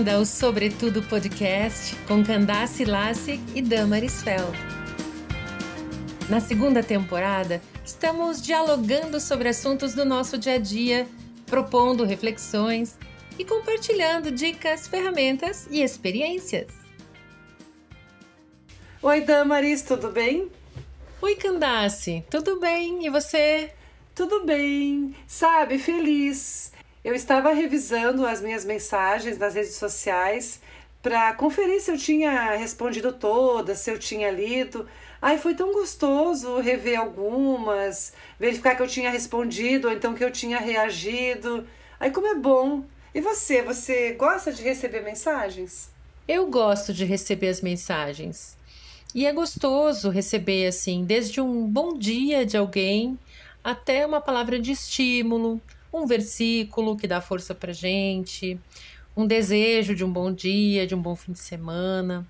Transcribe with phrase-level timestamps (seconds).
[0.00, 4.56] Bem-vinda ao Sobretudo Podcast com Candace Lassig e Damaris Feld.
[6.26, 11.06] Na segunda temporada, estamos dialogando sobre assuntos do nosso dia a dia,
[11.44, 12.96] propondo reflexões
[13.38, 16.70] e compartilhando dicas, ferramentas e experiências.
[19.02, 20.50] Oi, Damaris, tudo bem?
[21.20, 23.04] Oi, Candace, tudo bem?
[23.04, 23.70] E você?
[24.14, 26.72] Tudo bem, sabe, feliz.
[27.02, 30.60] Eu estava revisando as minhas mensagens nas redes sociais
[31.02, 34.86] para conferir se eu tinha respondido todas, se eu tinha lido.
[35.20, 40.30] Ai, foi tão gostoso rever algumas, verificar que eu tinha respondido ou então que eu
[40.30, 41.66] tinha reagido.
[41.98, 42.84] Ai, como é bom.
[43.14, 45.88] E você, você gosta de receber mensagens?
[46.28, 48.58] Eu gosto de receber as mensagens.
[49.14, 53.18] E é gostoso receber assim, desde um bom dia de alguém
[53.64, 55.60] até uma palavra de estímulo,
[55.92, 58.58] um versículo que dá força para gente,
[59.16, 62.26] um desejo de um bom dia, de um bom fim de semana.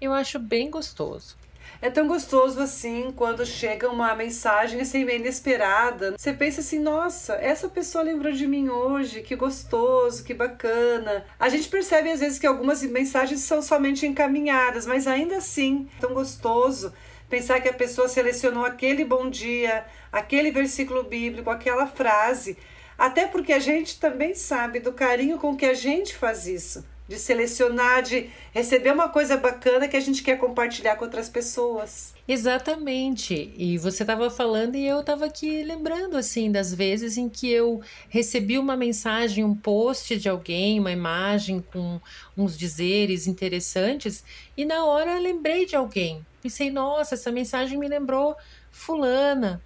[0.00, 1.36] Eu acho bem gostoso.
[1.80, 6.14] É tão gostoso assim quando chega uma mensagem assim bem inesperada.
[6.16, 11.24] Você pensa assim, nossa, essa pessoa lembrou de mim hoje, que gostoso, que bacana.
[11.38, 16.14] A gente percebe às vezes que algumas mensagens são somente encaminhadas, mas ainda assim, tão
[16.14, 16.92] gostoso
[17.28, 22.58] pensar que a pessoa selecionou aquele bom dia, aquele versículo bíblico, aquela frase
[23.02, 27.18] até porque a gente também sabe do carinho com que a gente faz isso, de
[27.18, 32.14] selecionar, de receber uma coisa bacana que a gente quer compartilhar com outras pessoas.
[32.28, 33.52] Exatamente.
[33.56, 37.82] E você estava falando e eu estava aqui lembrando assim das vezes em que eu
[38.08, 42.00] recebi uma mensagem, um post de alguém, uma imagem com
[42.38, 44.22] uns dizeres interessantes
[44.56, 46.24] e na hora lembrei de alguém.
[46.40, 48.36] Pensei, nossa, essa mensagem me lembrou
[48.70, 49.60] fulana.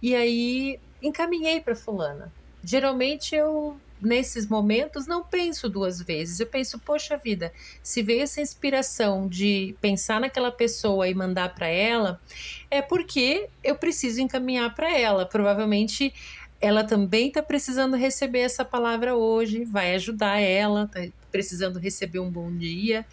[0.00, 2.37] E aí encaminhei para fulana.
[2.68, 6.38] Geralmente eu nesses momentos não penso duas vezes.
[6.38, 7.50] Eu penso, poxa vida,
[7.82, 12.20] se veio essa inspiração de pensar naquela pessoa e mandar para ela,
[12.70, 15.24] é porque eu preciso encaminhar para ela.
[15.24, 16.12] Provavelmente
[16.60, 22.30] ela também está precisando receber essa palavra hoje, vai ajudar ela, está precisando receber um
[22.30, 23.06] bom dia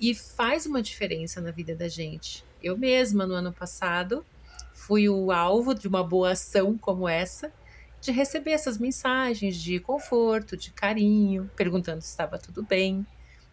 [0.00, 2.42] e faz uma diferença na vida da gente.
[2.62, 4.24] Eu mesma no ano passado
[4.72, 7.52] fui o alvo de uma boa ação como essa
[8.00, 13.06] de receber essas mensagens de conforto, de carinho, perguntando se estava tudo bem.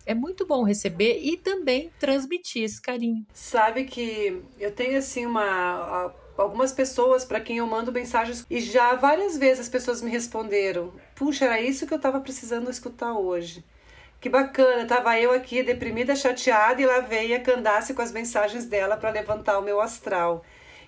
[0.06, 3.26] É muito bom receber e também transmitir esse carinho.
[3.34, 8.96] Sabe que eu tenho assim uma algumas pessoas para quem eu mando mensagens e já
[8.96, 13.64] várias vezes as pessoas me responderam: "Puxa, era isso que eu estava precisando escutar hoje".
[14.20, 18.66] Que bacana, tava eu aqui deprimida, chateada e lá veio a Candace com as mensagens
[18.66, 20.44] dela para levantar o meu astral.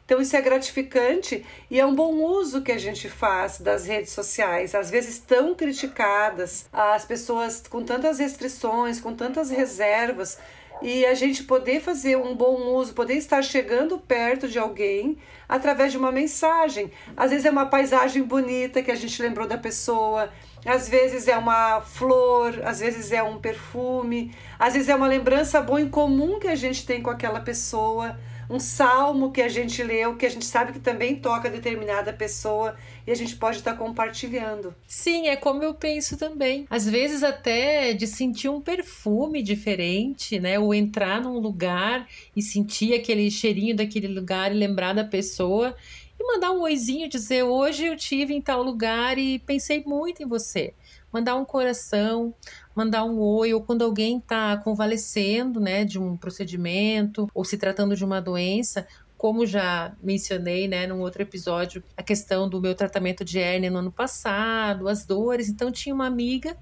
[0.05, 4.11] Então isso é gratificante e é um bom uso que a gente faz das redes
[4.11, 10.37] sociais, às vezes tão criticadas, as pessoas com tantas restrições, com tantas reservas,
[10.81, 15.17] e a gente poder fazer um bom uso, poder estar chegando perto de alguém
[15.47, 16.91] através de uma mensagem.
[17.15, 20.29] Às vezes é uma paisagem bonita que a gente lembrou da pessoa,
[20.65, 25.61] às vezes é uma flor, às vezes é um perfume, às vezes é uma lembrança
[25.61, 28.17] boa em comum que a gente tem com aquela pessoa
[28.49, 32.75] um salmo que a gente leu, que a gente sabe que também toca determinada pessoa
[33.05, 34.73] e a gente pode estar tá compartilhando.
[34.87, 36.65] Sim, é como eu penso também.
[36.69, 40.59] Às vezes até de sentir um perfume diferente, né?
[40.59, 45.75] Ou entrar num lugar e sentir aquele cheirinho daquele lugar e lembrar da pessoa
[46.19, 50.25] e mandar um oizinho, dizer hoje eu tive em tal lugar e pensei muito em
[50.25, 50.73] você.
[51.15, 52.35] Mandar um coração,
[52.75, 57.95] mandar um oi, ou quando alguém está convalescendo, né, de um procedimento, ou se tratando
[57.95, 58.85] de uma doença,
[59.17, 63.77] como já mencionei, né, num outro episódio, a questão do meu tratamento de hérnia no
[63.77, 65.47] ano passado, as dores.
[65.47, 66.57] Então, tinha uma amiga,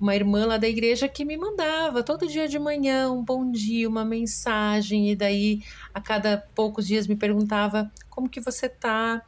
[0.00, 3.88] uma irmã lá da igreja que me mandava todo dia de manhã um bom dia,
[3.88, 9.20] uma mensagem, e daí a cada poucos dias me perguntava como que você tá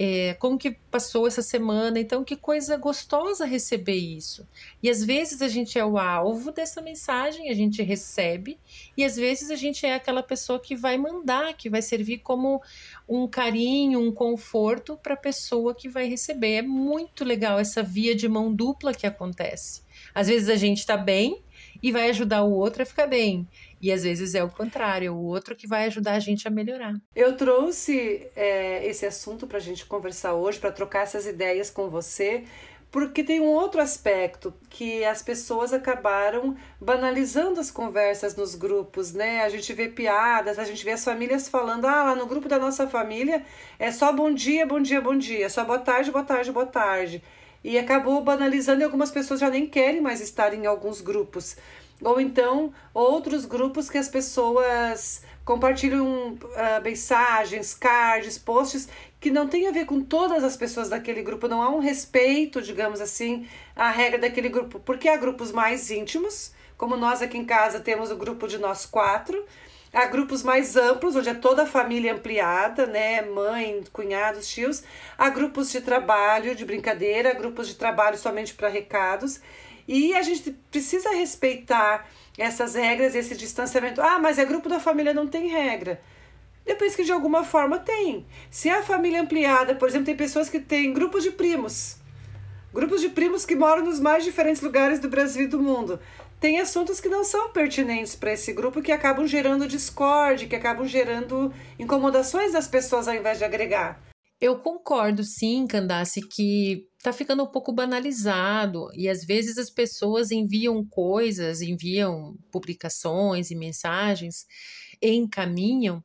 [0.00, 1.98] é, como que passou essa semana.
[1.98, 4.46] Então, que coisa gostosa receber isso.
[4.80, 8.60] E às vezes a gente é o alvo dessa mensagem, a gente recebe,
[8.96, 12.62] e às vezes a gente é aquela pessoa que vai mandar, que vai servir como
[13.08, 16.52] um carinho, um conforto para a pessoa que vai receber.
[16.52, 19.82] É muito legal essa via de mão dupla que acontece.
[20.14, 21.42] Às vezes a gente está bem
[21.82, 23.46] e vai ajudar o outro a ficar bem.
[23.80, 26.50] E às vezes é o contrário, é o outro que vai ajudar a gente a
[26.50, 26.94] melhorar.
[27.14, 31.88] Eu trouxe é, esse assunto para a gente conversar hoje, para trocar essas ideias com
[31.88, 32.44] você,
[32.90, 39.42] porque tem um outro aspecto que as pessoas acabaram banalizando as conversas nos grupos, né?
[39.42, 42.58] A gente vê piadas, a gente vê as famílias falando: ah, lá no grupo da
[42.58, 43.44] nossa família
[43.78, 47.22] é só bom dia, bom dia, bom dia, só boa tarde, boa tarde, boa tarde.
[47.62, 51.56] E acabou banalizando e algumas pessoas já nem querem mais estar em alguns grupos.
[52.02, 58.88] Ou então, outros grupos que as pessoas compartilham uh, mensagens, cards, posts
[59.18, 62.62] que não tem a ver com todas as pessoas daquele grupo, não há um respeito,
[62.62, 67.44] digamos assim, à regra daquele grupo, porque há grupos mais íntimos, como nós aqui em
[67.44, 69.44] casa temos o grupo de nós quatro,
[69.92, 74.82] há grupos mais amplos, onde é toda a família ampliada, né, mãe, cunhados, tios,
[75.16, 79.40] há grupos de trabalho, de brincadeira, grupos de trabalho somente para recados,
[79.86, 82.06] e a gente precisa respeitar
[82.36, 84.02] essas regras, esse distanciamento.
[84.02, 86.00] Ah, mas é grupo da família, não tem regra.
[86.66, 88.26] Eu penso que de alguma forma tem.
[88.50, 91.96] Se a família ampliada, por exemplo, tem pessoas que têm grupos de primos,
[92.72, 95.98] grupos de primos que moram nos mais diferentes lugares do Brasil e do mundo.
[96.40, 100.86] Tem assuntos que não são pertinentes para esse grupo que acabam gerando discórdia, que acabam
[100.86, 104.00] gerando incomodações das pessoas ao invés de agregar.
[104.40, 110.30] Eu concordo, sim, Candace, que tá ficando um pouco banalizado e às vezes as pessoas
[110.30, 114.46] enviam coisas, enviam publicações e mensagens,
[115.02, 116.04] encaminham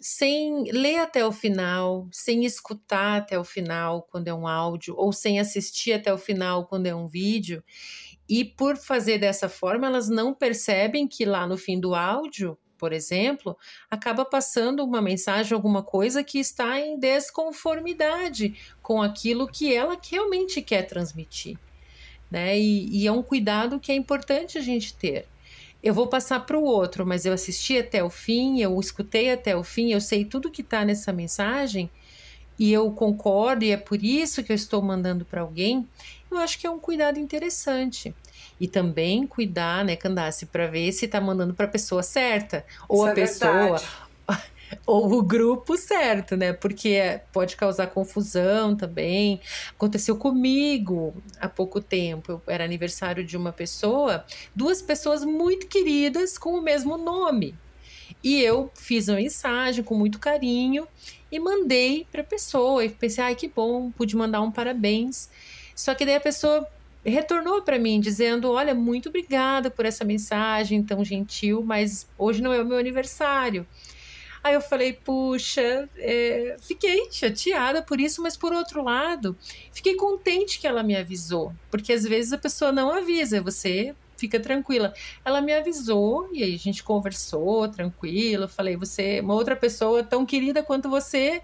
[0.00, 5.12] sem ler até o final, sem escutar até o final quando é um áudio, ou
[5.12, 7.64] sem assistir até o final quando é um vídeo.
[8.28, 12.92] E por fazer dessa forma, elas não percebem que lá no fim do áudio por
[12.92, 13.56] exemplo,
[13.90, 20.60] acaba passando uma mensagem, alguma coisa que está em desconformidade com aquilo que ela realmente
[20.62, 21.58] quer transmitir.
[22.30, 22.58] Né?
[22.58, 25.26] E, e é um cuidado que é importante a gente ter.
[25.82, 29.56] Eu vou passar para o outro, mas eu assisti até o fim, eu escutei até
[29.56, 31.88] o fim, eu sei tudo que está nessa mensagem
[32.58, 35.86] e eu concordo e é por isso que eu estou mandando para alguém.
[36.30, 38.14] Eu acho que é um cuidado interessante
[38.60, 42.98] e também cuidar, né, Candace, para ver se tá mandando para a pessoa certa ou
[42.98, 43.82] Isso a é pessoa
[44.86, 46.52] ou o grupo certo, né?
[46.52, 49.40] Porque pode causar confusão também.
[49.70, 52.42] Aconteceu comigo há pouco tempo.
[52.46, 54.24] Era aniversário de uma pessoa,
[54.54, 57.54] duas pessoas muito queridas com o mesmo nome.
[58.22, 60.86] E eu fiz uma mensagem com muito carinho
[61.30, 62.84] e mandei para a pessoa.
[62.84, 65.28] E pensei, ai, que bom, pude mandar um parabéns.
[65.76, 66.66] Só que daí a pessoa
[67.04, 72.52] retornou para mim dizendo: Olha, muito obrigada por essa mensagem tão gentil, mas hoje não
[72.52, 73.66] é o meu aniversário.
[74.42, 79.36] Aí eu falei, puxa, é, fiquei chateada por isso, mas por outro lado,
[79.72, 84.38] fiquei contente que ela me avisou, porque às vezes a pessoa não avisa, você fica
[84.38, 84.94] tranquila.
[85.24, 88.46] Ela me avisou e aí a gente conversou tranquilo.
[88.46, 91.42] Falei, você, uma outra pessoa tão querida quanto você,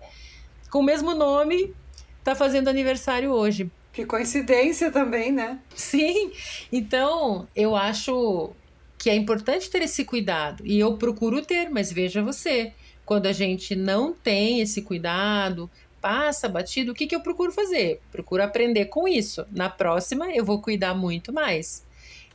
[0.71, 1.75] com o mesmo nome,
[2.23, 3.69] tá fazendo aniversário hoje.
[3.93, 5.59] Que coincidência também, né?
[5.75, 6.33] Sim.
[6.73, 8.53] Então, eu acho
[8.97, 10.67] que é importante ter esse cuidado.
[10.67, 12.73] E eu procuro ter, mas veja você,
[13.05, 18.01] quando a gente não tem esse cuidado, passa batido, o que, que eu procuro fazer?
[18.11, 19.45] Procuro aprender com isso.
[19.51, 21.85] Na próxima, eu vou cuidar muito mais.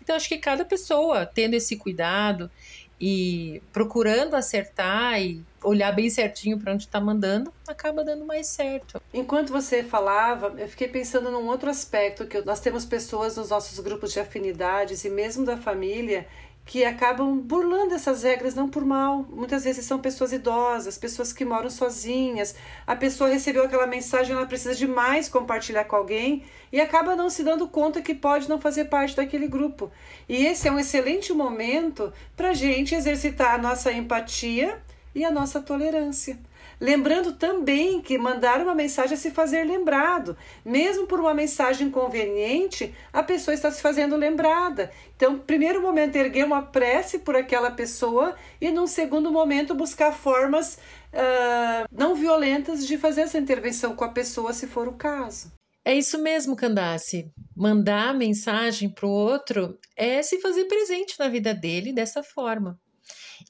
[0.02, 2.52] Então, acho que cada pessoa tendo esse cuidado
[3.00, 9.02] e procurando acertar e olhar bem certinho para onde está mandando, acaba dando mais certo.
[9.14, 13.80] Enquanto você falava, eu fiquei pensando num outro aspecto que nós temos pessoas nos nossos
[13.80, 16.28] grupos de afinidades e mesmo da família
[16.68, 19.26] que acabam burlando essas regras não por mal.
[19.30, 22.56] Muitas vezes são pessoas idosas, pessoas que moram sozinhas.
[22.86, 27.30] A pessoa recebeu aquela mensagem, ela precisa de mais compartilhar com alguém e acaba não
[27.30, 29.90] se dando conta que pode não fazer parte daquele grupo.
[30.28, 34.78] E esse é um excelente momento para a gente exercitar a nossa empatia
[35.18, 36.38] e a nossa tolerância.
[36.80, 40.38] Lembrando também que mandar uma mensagem é se fazer lembrado.
[40.64, 44.92] Mesmo por uma mensagem conveniente, a pessoa está se fazendo lembrada.
[45.16, 50.76] Então, primeiro momento, erguer uma prece por aquela pessoa e, num segundo momento, buscar formas
[50.76, 55.52] uh, não violentas de fazer essa intervenção com a pessoa, se for o caso.
[55.84, 57.32] É isso mesmo, Candace.
[57.56, 62.80] Mandar mensagem para o outro é se fazer presente na vida dele dessa forma.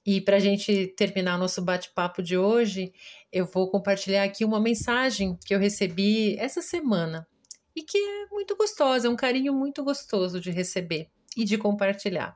[0.05, 2.93] E para a gente terminar o nosso bate-papo de hoje,
[3.31, 7.27] eu vou compartilhar aqui uma mensagem que eu recebi essa semana
[7.75, 12.35] e que é muito gostosa, é um carinho muito gostoso de receber e de compartilhar.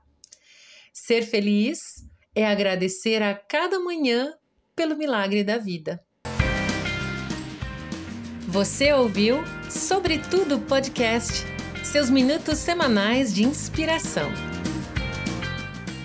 [0.93, 1.79] Ser feliz
[2.35, 4.33] é agradecer a cada manhã
[4.75, 6.03] pelo milagre da vida.
[8.47, 9.37] Você ouviu
[9.69, 11.45] Sobretudo Podcast,
[11.83, 14.29] seus minutos semanais de inspiração.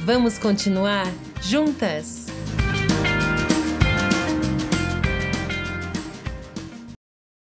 [0.07, 1.05] Vamos continuar
[1.43, 2.26] juntas?